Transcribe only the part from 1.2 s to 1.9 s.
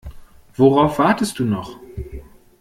du noch?